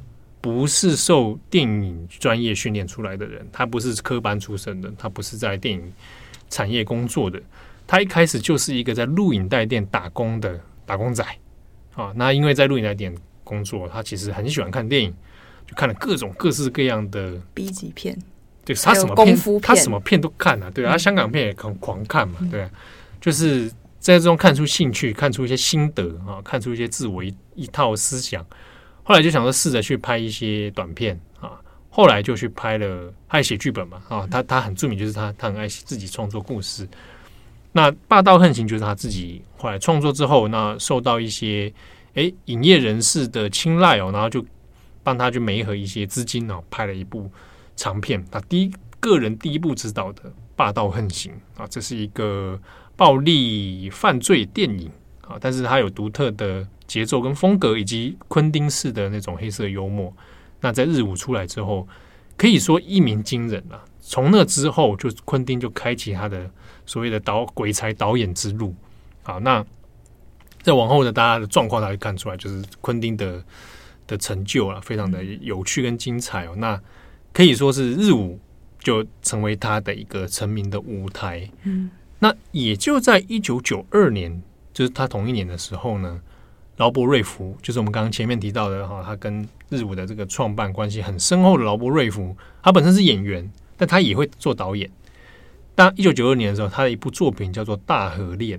[0.44, 5.90] 不是受电影专业训练出来的人，他不是科班出身的，他不是在电影
[6.50, 7.40] 产业工作的，
[7.87, 11.24] 他一开始就是一个在录影带店打工的打工仔。
[11.94, 15.14] 啊，那因为在录影带店工作，他其实很喜欢看电影。
[15.66, 18.14] 就看了各种各式各样的 B 级片，
[18.66, 22.70] 对，他什么片，他什么片都看啊，对啊，他香港片也很狂看嘛，对啊，
[23.18, 23.66] 就是
[23.98, 28.46] 在这中看出兴趣，看出一些心得啊，看出一些自我一一套思想。
[29.07, 36.88] 后来就想说试着去拍一些短片啊，后来就去拍了，爱写剧本嘛啊，他他很著名，就是他他很爱自己创作故事。
[37.73, 41.71] 那《霸道横行》就是他自己后来创作之后，那受到一些
[42.14, 44.43] 诶影业人士的青睐哦，然后就
[45.03, 47.31] 帮他去媒合一些资金哦，拍了一部
[47.77, 48.25] 长片。
[48.31, 50.23] 他第一个人第一部执导的
[50.57, 51.31] 《霸道横行》
[51.62, 52.59] 啊，这是一个
[52.97, 54.90] 暴力犯罪电影
[55.21, 56.67] 啊，但是它有独特的。
[56.87, 60.14] 节奏跟风格，以及昆汀式的那种黑色幽默，
[60.61, 61.88] 那在日舞出来之后，
[62.37, 63.83] 可以说一鸣惊人了。
[64.01, 66.51] 从那之后，就昆汀就开启他的
[66.85, 68.75] 所谓的导鬼才导演之路。
[69.23, 69.64] 好，那
[70.62, 73.42] 再往后的大家的状况，大家看出来，就是昆汀的
[74.07, 76.55] 的成就啊，非常的有趣跟精彩哦。
[76.57, 76.79] 那
[77.33, 78.38] 可以说是日舞
[78.79, 81.51] 就成为他的一个成名的舞台。
[81.62, 84.42] 嗯，那也就在一九九二年，
[84.75, 86.20] 就是他同一年的时候呢。
[86.77, 94.91] 劳勃瑞福就是我们刚刚前面提到的哈，他跟日舞的这个创办关系很深厚的劳勃瑞福，他本身是演员，但他也会做导演。
[95.77, 98.59] 当一九九二年的时候，他的一部作品叫做《大河恋》，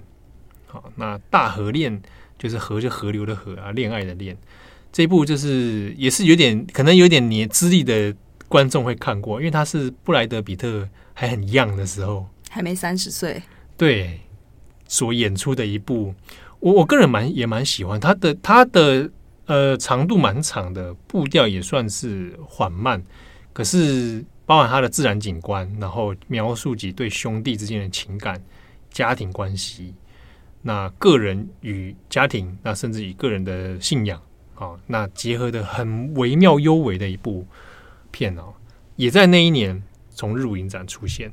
[0.67, 1.99] 好，那《大河恋》
[2.37, 4.37] 就是河就河流的河啊，恋爱的恋。
[4.93, 8.15] 这一部就是也是有点可能有点年资历的
[8.47, 13.43] 观众会看过，因为他是布莱德比特还很 young 的时候，还没三十岁，
[13.75, 14.21] 对，
[14.87, 16.13] 所演出的一部。
[16.65, 19.07] 我我个人蛮也蛮喜欢他的，他的
[19.45, 23.03] 呃长度蛮长的，步调也算是缓慢，
[23.53, 28.43] 可是包含他的自然景观，然后描述及对兄弟之间的情感、
[28.89, 29.93] 家庭关系，
[30.63, 34.19] 那个人与家庭，那甚至与个人的信仰
[34.55, 37.45] 啊，那结合的很微妙幽微的一部
[38.09, 38.55] 片哦，
[38.95, 41.31] 也在那一年从日舞影展出现。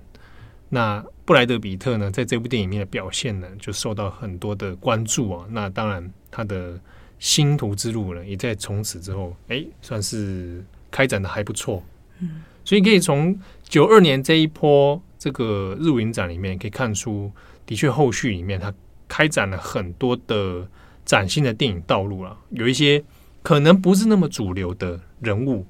[0.74, 5.46] 那布莱德比特呢，在这部电影里面的表现呢，就受到很多的关注啊。
[5.50, 6.80] 那当然，他的
[7.18, 11.82] 星途之路呢，也在从此之后，哎，算是开展的还不错。
[12.20, 17.30] 嗯，所以可以从九二年这一波这个日舞影展里面可以看出，
[17.66, 18.72] 的确后续里面他
[19.06, 20.66] 开展了很多的
[21.04, 22.34] 崭新的电影道路了。
[22.48, 23.04] 有一些
[23.42, 25.66] 可能不是那么主流的人物、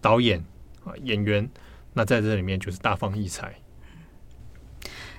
[0.00, 0.38] 导演
[0.84, 1.50] 啊、演员，
[1.92, 3.52] 那在这里面就是大放异彩。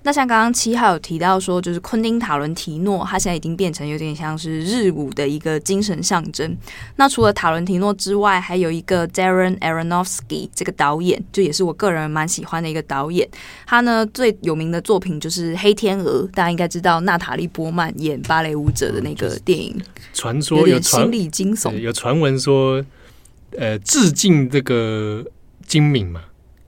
[0.06, 6.56] 那像刚刚七号有提到说，就是昆汀塔伦提诺，他现在已经变成有点像是日舞的一个精神象征。
[6.98, 13.28] 那除了塔伦提诺之外，还有一个 Darren Aronofsky 这个导演，就也是我个人蛮喜欢的一个导演。
[13.65, 19.76] 他呢最有名的作品就是《黑天鹅》，大家应该知道娜塔莉波曼演芭蕾舞者的那个电影。
[20.13, 22.86] 传说有心理惊悚，有传闻说，
[23.58, 25.26] 呃，致敬这个
[25.65, 26.22] 金敏嘛。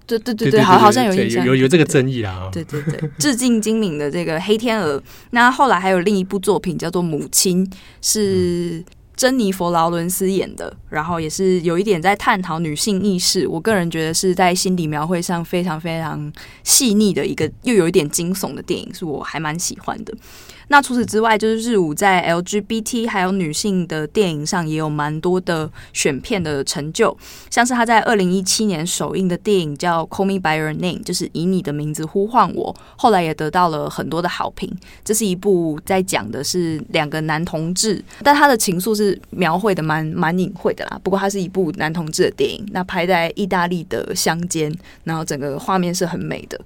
[0.07, 2.49] 对对对对，好，好像有印象，有有这个争议啊。
[2.51, 4.97] 对对对，致敬金敏的这个《黑天鹅》，
[5.31, 7.65] 那后来还有另一部作品叫做《母亲》，
[8.01, 8.83] 是
[9.17, 13.47] 珍妮佛劳伦斯演的，然后也是有一点在探讨女性意识。
[13.47, 16.31] 我个人觉得是在心理描绘上非常非常
[16.63, 20.13] 细腻的一个，又有一点惊悚的电影，是我还蛮喜欢的。
[20.69, 27.17] 那除此之外，就是日舞在 LGBT 还有女性的电影上也有蛮多的选片的成就，
[27.49, 34.69] 像是他在二零一七年首映的电影叫《Call Me by Your Name》，就是以你的名字呼唤我，后来也得到了很多的好评。
[35.05, 40.99] 这是一部在讲的是两个男同志，但他的情愫是描绘的蛮蛮隐晦的啦。
[41.03, 44.73] 不过它是一部男同志的电影，那拍在意大利的乡间，
[45.05, 46.59] 然后整个画面是很美的。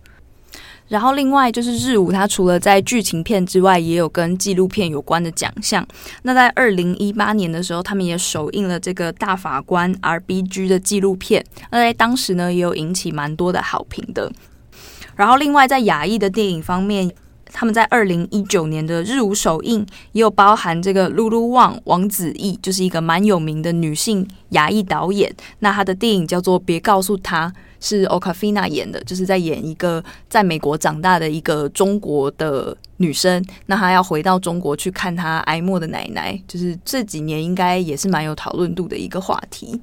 [0.91, 5.87] 然后，另外就是日舞，它除了在剧情片之外，也有跟纪录片有关的奖项。
[6.23, 14.29] 那在二零一八年的时候，他们也首映了这个大法官 RBG 的纪录片，那在当时呢，也有引起蛮多的好评的。
[15.15, 17.09] 然后，另外在亚裔的电影方面，
[17.45, 25.33] 他们在二零一九年的日舞首映，也有包含这个露露旺王子异，就是一个蛮有名的女性亚裔导演。
[25.59, 27.47] 那她的电影叫做《别告诉她》。
[27.81, 39.81] 是 o k a f i n a 演的，就是在演一个在美国长大的一个中国的女生，那她要回到中国去看她哀莫的奶奶，就是这几年应该也是蛮有讨论度的一个话题。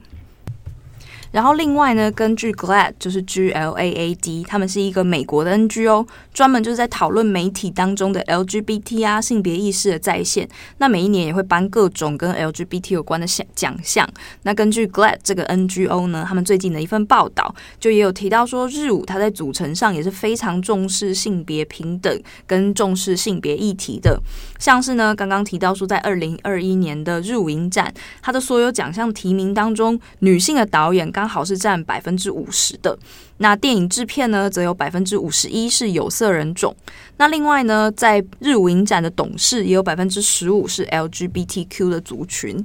[1.30, 10.48] 然后另外呢，根据 GLAAD 就是 G L A A D，他们是一个美国的 NGO，专门就是在讨论媒体当中的 LGBT 啊性别意识的再现。
[10.78, 14.08] 那每一年也会颁各种跟 LGBT 有关的奖奖项。
[14.44, 24.18] 那根据 GLAAD 这个 NGO 呢，他们最近的一份报道就也有提到说，日舞它在组成上也是非常重视性别平等跟重视性别议题的。
[24.58, 31.12] 像是呢，刚刚提到说，在二零二一年的日舞影展，它的所有奖项提名当中，女性的导演。
[31.18, 32.96] 刚好是占百分之五十的。
[33.38, 36.72] 那电影制片呢，则有百分之五十一是有色人种。
[37.16, 42.64] 那另外呢，在日舞影展的董事也有百分之十五是 LGBTQ 的族群。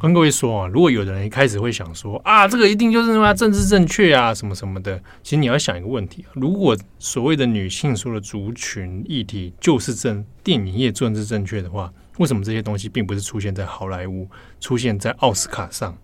[0.00, 5.00] 跟各位说啊，如果有人一开始会想说啊，这个一定就是什么政治正确啊，什么什么的。
[5.22, 14.28] 其实你要想一个问题：如果所谓的女性说的族群议题就是正电影业政治正确的话，为什么这些东西并不是出现在好莱坞、
[14.60, 15.96] 出现在奥斯卡上，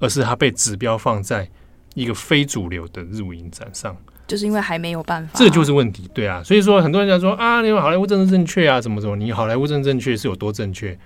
[0.00, 1.48] 而是它被指标放在
[1.94, 3.96] 一个非主流的日舞影展上？
[4.26, 6.08] 就是因为还没有办法，这就是问题。
[6.14, 9.16] 对啊，所以说很多人讲说啊，你好莱坞政治正确啊，什么什么？
[9.16, 10.96] 你好莱坞政治正确是有多正确？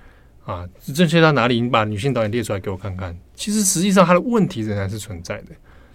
[0.45, 1.59] 啊，正确到哪里？
[1.59, 3.17] 你把女性导演列出来给我看看。
[3.35, 5.53] 其实实际上，它的问题仍然是存在的。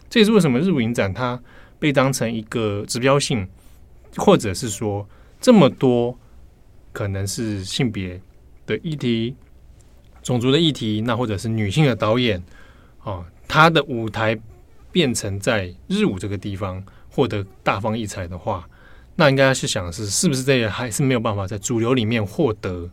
[0.09, 1.39] 这也是为什么日舞影展它
[1.77, 3.47] 被当成一个指标性，
[4.17, 5.07] 或者是说
[5.39, 6.17] 这么多
[6.91, 8.19] 可能是性别
[8.65, 9.35] 的议题、
[10.23, 12.41] 种族的议题，那或者是女性的导演
[13.09, 14.37] 哦，他的舞台
[14.91, 18.67] 变成在日舞这个地方获得大放异彩的话，
[19.15, 22.89] 那应该是想的是，是不是这个还是没有办法在主流里面获得？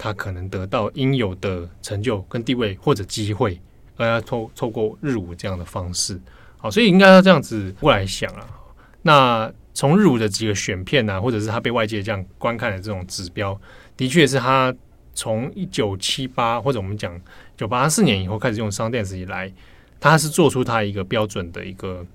[0.00, 3.60] 他可能得到应有的成就跟地位或者机会，
[3.96, 6.20] 而要透透过日舞这样的方式，
[6.56, 8.46] 好，所以应该要这样子过来想啊。
[9.02, 13.60] 那从日舞的几个选片啊，或者是他被外界这样观看的这种指标，
[13.96, 14.72] 的确是他
[15.18, 17.20] 从一九七八或者我们讲
[17.56, 19.52] 九八四年以后开始用商店式以来，
[19.98, 22.06] 它是做出它一个标准的一个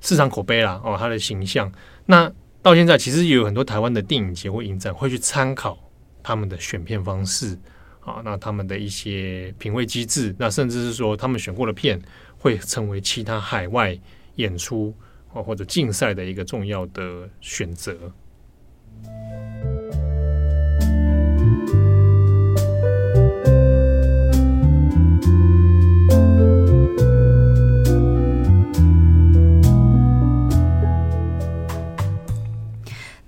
[0.00, 1.70] 市场口碑啦哦，它的形象。
[2.06, 2.32] 那
[2.62, 5.78] 到现在其实也有很多台湾的电影节或影展会去参考。
[6.20, 7.56] 他们的选片方式
[8.00, 11.98] 啊，那他们的一些品位机制，那甚至是说他们选过的片
[12.38, 13.98] 会成为其他海外
[14.36, 14.94] 演出
[15.32, 17.94] 啊或者竞赛的一个重要的选择。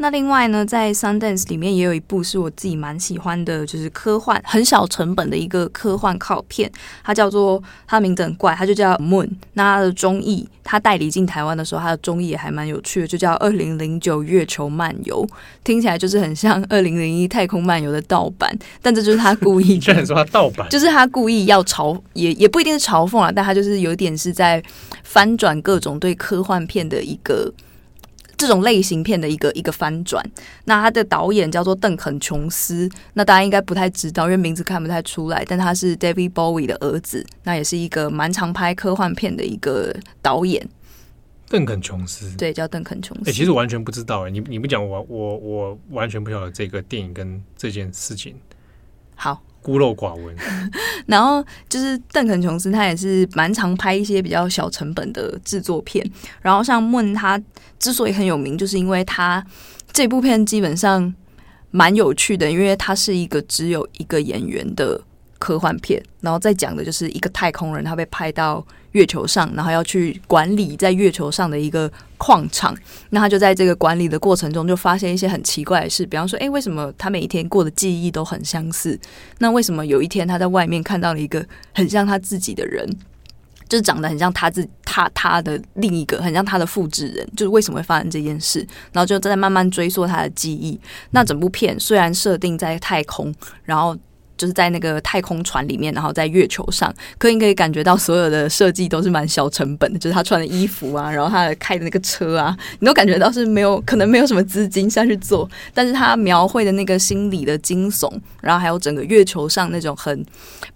[0.03, 6.73] 那另外呢，在 Sundance 里面也有一部是我自己蛮喜欢的，就是科幻很小成本的一个科幻靠片，
[7.05, 9.29] 它叫做它名字很怪，它就叫 Moon。
[9.53, 15.23] 那它的中译，它代理进台湾的时候，它的中译也还蛮有趣的，就叫《二零零九月球漫游》，
[15.63, 24.63] 听起来就是很像 《二零零一太空漫游》的盗版，但这就是他故意， 居然说他盗版，就是他故意要嘲，也也不一定是嘲讽啊，但他就是有点是在
[25.05, 27.53] 翻转各种对科幻片的一个。
[28.41, 30.25] 这种类型片的一个一个翻转，
[30.65, 40.67] 那他的导演叫做邓肯·琼斯，那大家应该不太知道，因为名字看不太出来，但他是 David Bowie 的儿子，那也是一个蛮常拍科幻片的一个导演。
[41.51, 43.25] 邓肯·琼斯，对，叫邓肯·琼斯。
[43.25, 48.35] 哎、欸，其实我完全不知道，哎，你你不讲我我我完全不晓得这个电影跟这件事情。
[49.17, 49.43] 好。
[49.63, 50.35] 孤陋寡闻，
[51.07, 56.05] 然后就是邓肯·琼斯，他也是蛮常拍一些比较小成本的制作片。
[56.41, 57.41] 然后像《问》，他
[57.79, 59.45] 之所以很有名，就是因为他
[59.93, 61.15] 这部片基本上
[61.71, 65.01] 蛮有趣的，因为他是一个只有一个演员的。
[65.41, 72.77] 科幻片，然后再讲的就是一个太空人，他被派到月球上，然后要去管理在月球上的一个矿场。
[73.09, 78.97] 那他就在这个管理的过程中，就发现一些很奇怪的事，比方说，诶，为什么他每一天过的记忆都很相似？
[79.39, 82.87] 那为什么有一天他在外面看到了一个很像他自己的人，
[83.67, 87.27] 就是长得很像他自他他的另一个很像他的复制人？
[87.35, 88.61] 就是为什么会发生这件事？
[88.93, 90.79] 然后就在慢慢追溯他的记忆。
[91.13, 93.97] 那整部片虽然设定在太空，然后。
[94.41, 110.25] 就是在那个太空船里面，然后在月球上，可以可以感觉到所有的设计都是蛮小成本的，就是他穿的衣服啊，然后他开的那个车啊，你都感觉到是没有可能没有什么资金下去做，但是他描绘的那个心理的惊悚，然后还有整个月球上那种很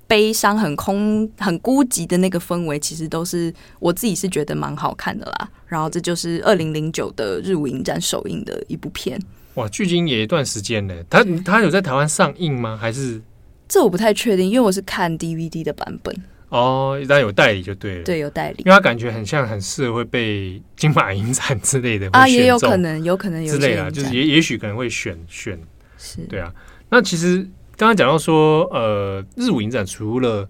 [0.06, 5.48] 悲伤、很空、很孤寂的那个氛围，其实都是我自己是觉得蛮好看的啦。
[5.66, 9.18] 然后这就是二零零九的日舞影展首映的一部片。
[9.54, 12.76] 哇，距今也一段时间了，他他有在台湾上映吗？
[12.78, 13.22] 还是？
[13.68, 16.14] 这我不太确定，因为我是看 DVD 的版本。
[16.50, 18.04] 哦，一旦有代理就对了。
[18.04, 25.58] 对，有代理，因为他感觉很像，很适合会被金马影展之类的啊，也有可能，有可能有之类的，就是也也许可能会选选。
[25.98, 26.54] 是，对啊。
[26.90, 27.38] 那其实
[27.76, 30.48] 刚刚讲到说，呃，日舞影展除了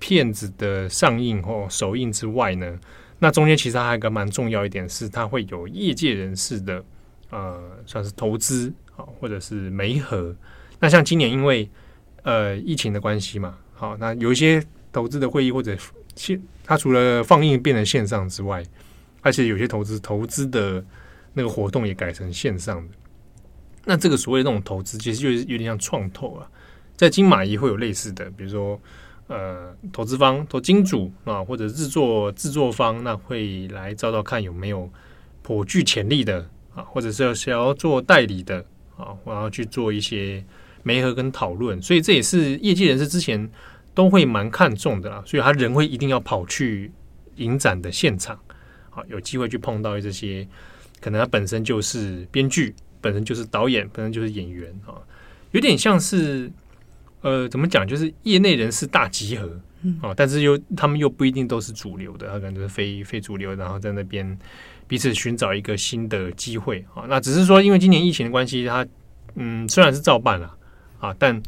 [0.00, 2.76] 片子的上映或首映之外呢，
[3.20, 6.82] 那中间其实还有一个蛮重要一点是，它会有业界人士的
[7.30, 10.34] 呃，算是投资啊，或者是媒合。
[10.80, 11.70] 那像今年因为
[12.28, 14.62] 呃，疫情的关系嘛，好，那有一些
[14.92, 15.74] 投资的会议或者
[16.14, 18.62] 线，它除了放映变成线上之外，
[19.22, 20.84] 而且有些投资投资的
[21.32, 22.94] 那个活动也改成线上的。
[23.86, 26.46] 那这个所谓的那种投资，其实就是有点像创投啊，
[26.98, 28.78] 在金马也会有类似的，比如说
[29.28, 34.86] 呃投资方、投金主啊，或者制作制作方，那会来找找看有没有
[35.40, 38.62] 颇具潜力的啊，或者是要想要做代理的
[38.98, 40.44] 啊，我要去做一些
[40.82, 43.50] 媒合跟讨论，所以这也是业界人士之前
[43.94, 46.90] 都会蛮看重的啦，所以他人会一定要跑去
[47.36, 48.38] 影展的现场，
[48.90, 50.46] 啊，有机会去碰到这些，
[51.00, 52.74] 可能他本身就是编剧。
[53.00, 54.98] 本身就是导演，本身就是演员啊，
[55.52, 56.50] 有点像是
[57.20, 57.86] 呃，怎么讲？
[57.86, 59.48] 就是业内人士大集合
[60.02, 64.36] 啊，但是又他们又不一定都是主流的，他可能就是非非主流，然后在那边
[64.88, 67.04] 彼此寻找一个新的机会啊。
[67.08, 68.84] 那只是说，因为今年疫情的关系，他
[69.36, 70.57] 嗯，虽然是照办了
[71.00, 71.42] 啊，但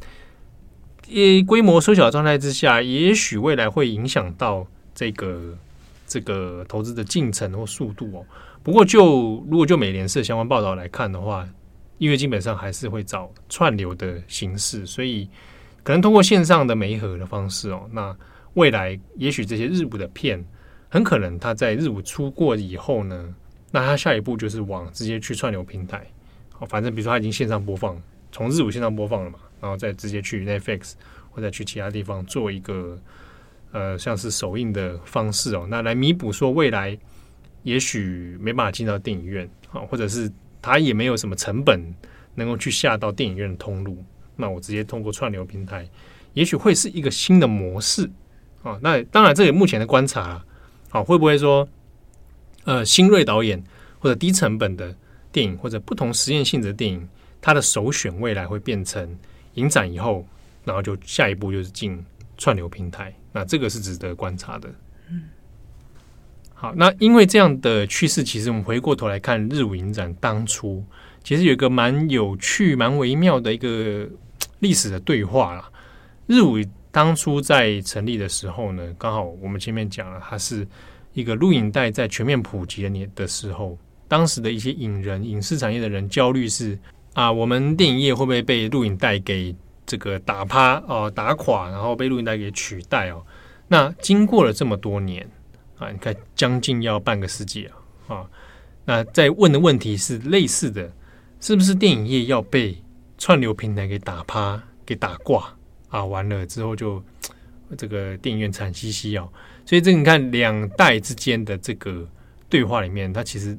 [1.08, 5.58] 也规模缩小状态之下，也许未来会影响到这个
[6.06, 8.26] 这个投资的进程或速度哦。
[8.62, 11.48] 不过就，如果就美联社相关报道来看的话，
[11.98, 15.28] 因为基本上还是会找串流的形式，所以
[15.82, 17.88] 可能通过线上的媒合的方式哦。
[17.92, 18.16] 那
[18.54, 20.44] 未来也许这些日舞的片，
[20.88, 23.34] 很可能它在日舞出过以后呢，
[23.70, 26.06] 那它下一步就是往直接去串流平台。
[26.52, 28.00] 好，反正比如说它已经线上播放，
[28.32, 30.92] 从日舞线上播放了嘛，然后再直接去 Netflix
[31.30, 32.98] 或者去其他地方做一个
[33.72, 36.98] 呃像是首映的方式哦，那来弥补说未来。
[37.62, 41.78] 也许没办法进到电影院啊，或者是他也没有什么成本
[42.34, 44.02] 能够去下到电影院的通路，
[44.34, 45.86] 那我直接通过串流平台，
[46.32, 48.10] 也许会是一个新的模式
[48.62, 48.78] 啊。
[48.80, 50.42] 那当然，这也目前的观察
[50.88, 51.68] 啊，会不会说
[52.64, 53.62] 呃新锐导演
[53.98, 54.96] 或者低成本的
[55.30, 57.06] 电影或者不同实验性质的电影，
[57.40, 59.16] 它的首选未来会变成
[59.54, 60.26] 影展以后，
[60.64, 62.04] 然后就下一步就是进
[62.36, 64.68] 串流平台，那这个是值得观察的。
[65.10, 65.22] 嗯。
[66.54, 70.84] 好，那因为这样的趋势，其实我们回过头来看日舞影展当初，
[71.24, 74.06] 其实有一个蛮有趣、蛮微妙的一个
[74.58, 75.70] 历史的对话啦。
[76.26, 76.58] 日舞
[76.92, 80.68] 当初在成立的时候呢，刚好我们前面讲了，它是
[81.14, 86.78] 一个录影带在全面普及的年的时候，当时的一些影人、影视产业的人焦虑是
[87.14, 89.54] 啊，我们电影业会不会被录影带给
[89.86, 93.24] 这个打趴哦、打垮，然后被录影带给取代哦？
[93.68, 95.28] 那经过了这么多年。
[95.80, 98.16] 啊，你看，将近要半个世纪啊！
[98.16, 98.30] 啊，
[98.84, 100.92] 那在问的问题是类似的，
[101.40, 102.76] 是不是电影业要被
[103.16, 105.56] 串流平台给打趴、给打挂
[105.88, 106.04] 啊？
[106.04, 107.02] 完了之后就
[107.78, 109.26] 这个电影院惨兮兮哦。
[109.64, 112.06] 所以这你看，两代之间的这个
[112.50, 113.58] 对话里面，它其实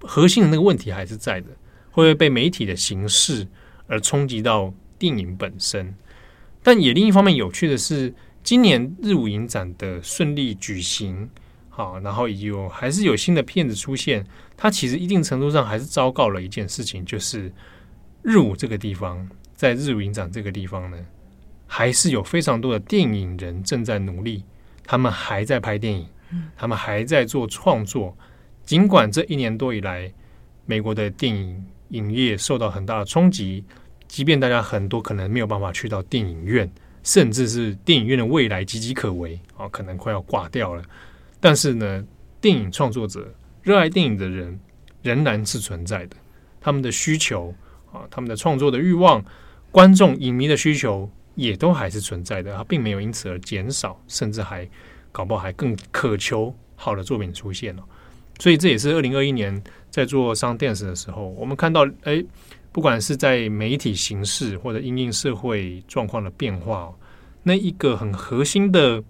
[0.00, 1.48] 核心的那个问题还是在的，
[1.92, 3.46] 会不会被媒体的形式
[3.86, 5.94] 而冲击到电影本身？
[6.62, 8.12] 但也另一方面，有趣的是。
[8.44, 11.30] 今年日舞影展的顺利举行，
[11.68, 14.26] 好，然后有还是有新的片子出现，
[14.56, 17.52] 它其实一定程度上还是昭告了一件事情，就是
[18.20, 20.98] 日舞这个地方，在日舞影展这个地方呢，
[21.68, 24.42] 还是有非常多的电影人正在努力，
[24.84, 26.04] 他们还在拍电影，
[26.56, 28.18] 他们还在做创作，
[28.64, 30.12] 尽管这一年多以来，
[30.66, 33.64] 美国的电影影业受到很大的冲击，
[34.06, 36.70] 即便大家很多可能没有办法去到电影院。
[37.04, 40.84] 甚至是电影院的未来岌岌可危啊，可能快要挂掉了。
[41.40, 42.04] 但是呢，
[42.40, 43.28] 电影创作者、
[43.60, 44.56] 热爱电影的人
[45.02, 46.16] 仍然是存在的，
[46.60, 47.52] 他们的需求
[47.92, 49.20] 啊，他们的创作的欲望、
[49.72, 54.64] 观众、影迷的需求也都还是存在的，它并没有因此而减少，甚至还
[55.10, 57.82] 搞不好还更渴求好的作品出现了。
[58.42, 62.24] 所以这也是二零二一年在做上电视的时候，我们看到哎。
[62.74, 66.90] 不管是在媒体形式或者因应社会状况的变化，
[67.42, 69.04] 那一个很核心的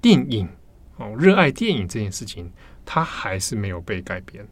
[0.00, 0.48] 电影
[0.96, 2.48] 哦，热爱电影这件事情，
[2.86, 4.46] 它还是没有被改变。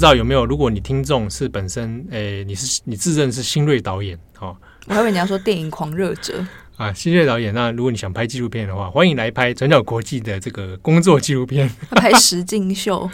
[0.00, 0.46] 知道有没有？
[0.46, 6.42] 如果你听众是本身，诶、欸，你是你自认是新锐导演，哦，我还以为你要说电影狂热者
[6.78, 7.52] 啊，新锐导演。
[7.52, 13.10] 那如果你想拍纪录片的话，欢迎来拍转角国际的这个工作纪录片， 拍实境秀。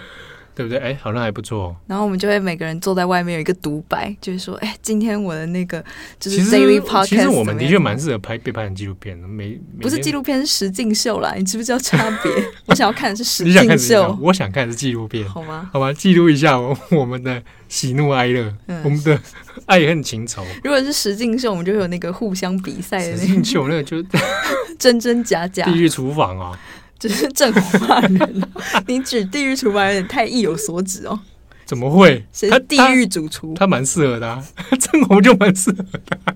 [0.56, 0.78] 对不对？
[0.78, 1.76] 哎，好像还不错。
[1.86, 5.84] 然后我们就会每个人坐在外面有一个独白，就是说，哎，今天我的那个
[6.18, 7.08] 就是 daily podcast。
[7.08, 12.32] 其实我们的确蛮适合拍被拍成纪录片的，没不是纪录片是实境秀啦，你知不知道差别？
[12.64, 15.68] 我想要看的是实境秀，我想看的是纪录片，好吗？
[15.70, 19.20] 好吧，记录一下我我们的喜怒哀乐，嗯、我们的
[19.66, 20.42] 爱恨情仇。
[20.64, 24.02] 如果是实境秀，我们就有那个互相比赛的那个实境秀，那个就
[24.78, 26.58] 真真假假， 地狱厨房啊。
[26.98, 28.42] 就是正化人，
[28.86, 31.18] 你指地狱厨房有点太意有所指哦。
[31.64, 32.24] 怎么会？
[32.32, 33.54] 谁是地狱主厨？
[33.54, 34.44] 他蛮适合的、啊，
[34.80, 36.34] 正红就蛮适合的、 啊。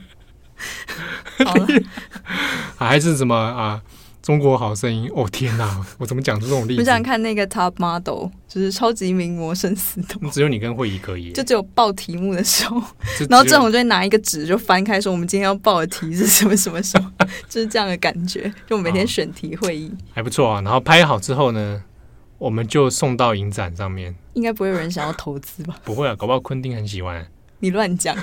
[1.47, 1.67] 好了
[2.77, 3.81] 还是什么啊？
[4.23, 5.27] 中国好声音哦！
[5.31, 6.81] 天哪，我怎么讲出这种例子？
[6.81, 10.21] 我想看那个 Top Model，就是超级名模生死斗。
[10.31, 12.83] 只有你跟慧仪可以，就只有报题目的时候，
[13.31, 17.11] 然后郑红就会拿一个纸就翻开，说我们今天要报的题是什么什么什么，
[17.49, 18.53] 就是这样的感觉。
[18.67, 20.61] 就每天选题会议、哦、还不错啊。
[20.61, 21.83] 然后拍好之后呢，
[22.37, 24.15] 我们就送到影展上面。
[24.35, 25.77] 应该不会有人想要投资吧？
[25.83, 27.27] 不会啊，搞不好昆汀很喜欢。
[27.61, 28.17] 你乱讲。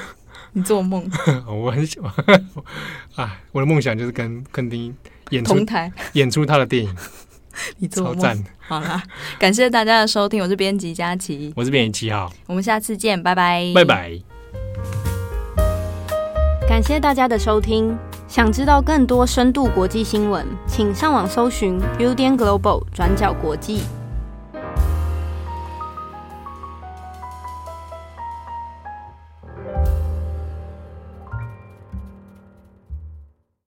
[0.54, 1.08] 你做梦，
[1.48, 2.12] 我很喜欢
[3.16, 3.40] 啊！
[3.52, 4.96] 我的梦想就是跟昆汀
[5.30, 6.96] 演出台演出他的电影。
[7.80, 8.44] 你做梦，超赞！
[8.68, 9.02] 好啦，
[9.40, 14.12] 感谢大家的收听，我是编辑佳琪，我是编辑七号，我们下次见，拜拜，拜拜。
[16.70, 17.98] 感谢大家的收听，
[18.28, 23.82] 想知道更多深度国际新闻，请上网搜寻 Udan Global 转角国际。